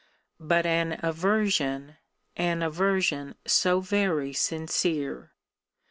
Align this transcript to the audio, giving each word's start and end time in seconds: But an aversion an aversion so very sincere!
But 0.39 0.65
an 0.65 0.99
aversion 1.03 1.97
an 2.35 2.63
aversion 2.63 3.35
so 3.45 3.81
very 3.81 4.33
sincere! 4.33 5.33